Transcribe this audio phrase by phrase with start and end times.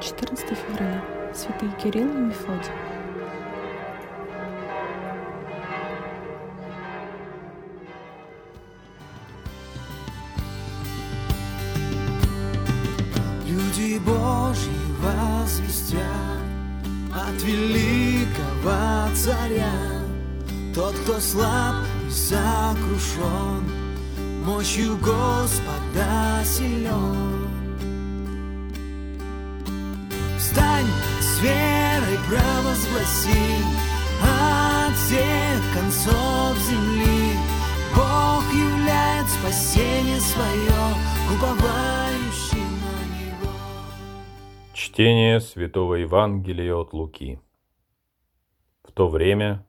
[0.00, 1.02] 14 февраля.
[1.34, 2.70] Святые Кирилл и Мефодий.
[13.46, 14.70] Люди Божьи
[15.00, 16.00] возвестят
[17.12, 19.72] от великого царя.
[20.74, 21.74] Тот, кто слаб
[22.06, 23.64] и сокрушен,
[24.44, 27.57] мощью Господа силен.
[31.40, 33.62] Верой провозгласи
[34.22, 37.36] от всех концов земли.
[37.94, 40.94] Бог являет спасение свое,
[41.34, 43.52] уповающий на Него.
[44.72, 47.40] Чтение Святого Евангелия от Луки.
[48.82, 49.66] В то время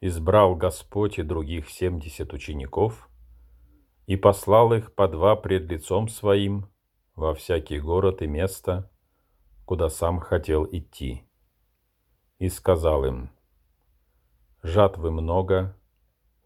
[0.00, 3.08] избрал Господь и других семьдесят учеников
[4.06, 6.66] и послал их по два пред лицом Своим
[7.14, 8.90] во всякий город и место,
[9.64, 11.24] куда сам хотел идти.
[12.38, 13.30] И сказал им,
[14.62, 15.76] «Жатвы много,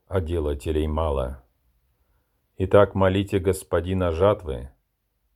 [0.06, 1.44] а делателей мало.
[2.56, 4.70] Итак, молите Господина жатвы,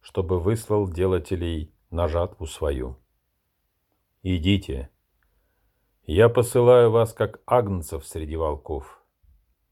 [0.01, 2.97] чтобы выслал делателей на жатву свою.
[4.23, 4.91] Идите,
[6.05, 9.03] я посылаю вас, как агнцев среди волков.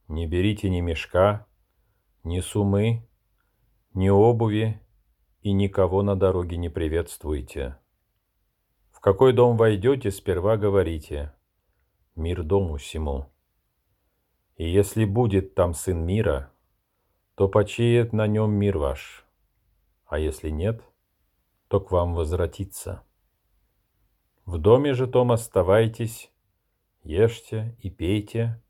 [0.06, 1.46] Не берите ни мешка,
[2.22, 3.08] ни сумы,
[3.94, 4.80] ни обуви,
[5.42, 7.78] и никого на дороге не приветствуйте.
[9.00, 11.32] Какой дом войдете, сперва говорите
[12.16, 13.32] «Мир дому сему».
[14.56, 16.52] И если будет там сын мира,
[17.34, 19.24] то почиет на нем мир ваш,
[20.04, 20.82] а если нет,
[21.68, 23.02] то к вам возвратится.
[24.44, 26.30] В доме же том оставайтесь,
[27.02, 28.62] ешьте и пейте,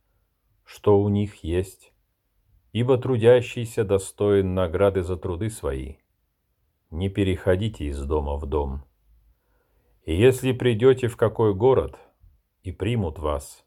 [0.63, 1.93] что у них есть,
[2.71, 5.97] ибо трудящийся достоин награды за труды свои.
[6.91, 8.85] Не переходите из дома в дом.
[10.07, 11.99] Если придете в какой город
[12.63, 13.67] и примут вас,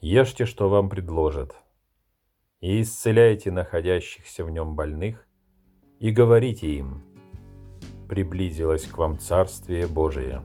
[0.00, 1.56] ешьте, что вам предложат,
[2.60, 5.26] и исцеляйте находящихся в нем больных,
[5.98, 7.02] и говорите им,
[8.08, 10.42] приблизилось к вам Царствие Божие.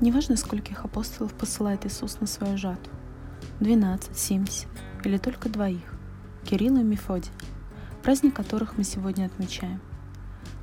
[0.00, 2.90] Неважно, скольких апостолов посылает Иисус на свою жатву.
[3.60, 4.66] 12, 70
[5.04, 5.94] или только двоих.
[6.44, 7.32] Кирилла и Мефодия,
[8.02, 9.80] праздник которых мы сегодня отмечаем.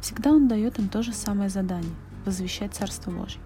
[0.01, 1.93] Всегда Он дает им то же самое задание–
[2.25, 3.39] возвещать Царство Божье.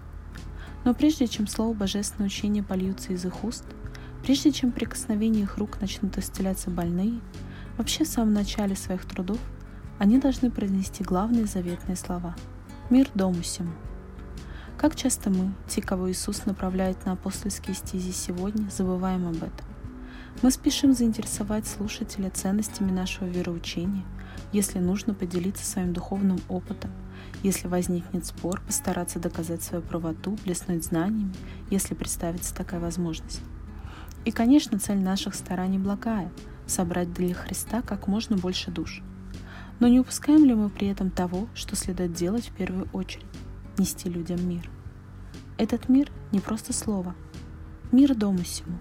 [0.84, 3.64] Но прежде чем Слово Божественное учение польются из их уст,
[4.22, 7.20] прежде чем прикосновение их рук начнут исцеляться больные,
[7.76, 9.38] вообще в самом начале своих трудов
[9.98, 12.34] они должны произнести главные заветные слова
[12.88, 13.72] «Мир дому сему».
[14.82, 19.64] Как часто мы, те, кого Иисус направляет на апостольские стези сегодня, забываем об этом?
[20.42, 24.02] Мы спешим заинтересовать слушателя ценностями нашего вероучения,
[24.52, 26.90] если нужно поделиться своим духовным опытом,
[27.44, 31.32] если возникнет спор, постараться доказать свою правоту, блеснуть знаниями,
[31.70, 33.40] если представится такая возможность.
[34.24, 36.32] И, конечно, цель наших стараний благая–
[36.66, 39.00] собрать для Христа как можно больше душ.
[39.78, 43.26] Но не упускаем ли мы при этом того, что следует делать в первую очередь?
[43.78, 44.70] Нести людям мир.
[45.58, 47.14] Этот мир не просто слово.
[47.90, 48.78] Мир дому сему.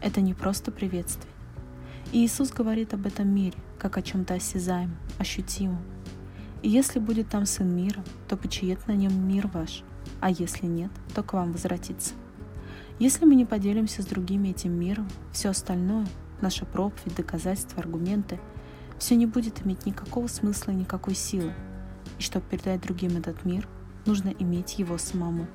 [0.00, 1.32] Это не просто приветствие.
[2.12, 5.82] И Иисус говорит об этом мире, как о чем-то осязаемом, ощутимом.
[6.62, 9.82] И если будет там Сын мира, то почиет на нем мир ваш,
[10.20, 12.14] а если нет, то к вам возвратится.
[12.98, 16.06] Если мы не поделимся с другими этим миром, все остальное,
[16.40, 18.40] наша проповедь, доказательства, аргументы,
[18.98, 21.52] все не будет иметь никакого смысла и никакой силы.
[22.18, 23.68] И чтобы передать другим этот мир,
[24.06, 25.46] нужно иметь его самому.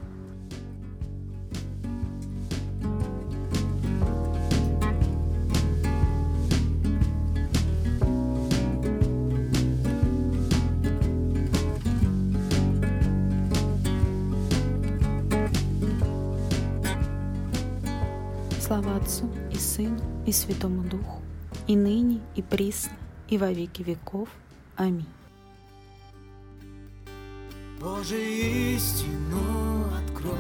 [18.62, 21.22] Слава Отцу и Сыну и Святому Духу,
[21.66, 22.94] и ныне, и присно,
[23.28, 24.30] и во веки веков.
[24.76, 25.08] Аминь.
[27.80, 28.18] Боже,
[28.76, 30.36] истину открой,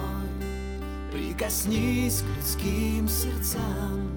[1.09, 4.12] Прикоснись к людским сердцам,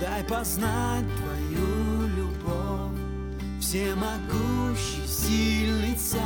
[0.00, 2.98] Дай познать Твою любовь,
[3.60, 6.20] Всемогущий, сильный царь.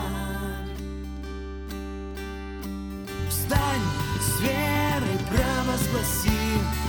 [3.29, 3.89] Встань
[4.21, 6.88] с верой, провозгласи